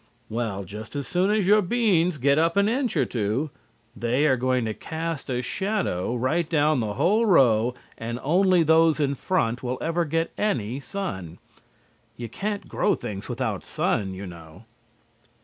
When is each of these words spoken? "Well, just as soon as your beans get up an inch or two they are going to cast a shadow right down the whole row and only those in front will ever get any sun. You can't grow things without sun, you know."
"Well, 0.29 0.63
just 0.63 0.95
as 0.95 1.07
soon 1.07 1.29
as 1.29 1.45
your 1.45 1.61
beans 1.61 2.17
get 2.17 2.39
up 2.39 2.57
an 2.57 2.67
inch 2.67 2.97
or 2.97 3.05
two 3.05 3.51
they 3.95 4.25
are 4.25 4.35
going 4.35 4.65
to 4.65 4.73
cast 4.73 5.29
a 5.29 5.43
shadow 5.43 6.15
right 6.15 6.49
down 6.49 6.79
the 6.79 6.95
whole 6.95 7.27
row 7.27 7.75
and 7.99 8.19
only 8.23 8.63
those 8.63 8.99
in 8.99 9.13
front 9.13 9.61
will 9.61 9.77
ever 9.79 10.03
get 10.05 10.31
any 10.39 10.79
sun. 10.79 11.37
You 12.17 12.29
can't 12.29 12.67
grow 12.67 12.95
things 12.95 13.29
without 13.29 13.63
sun, 13.63 14.15
you 14.15 14.25
know." 14.25 14.65